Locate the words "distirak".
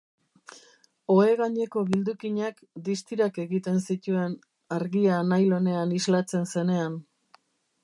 2.87-3.37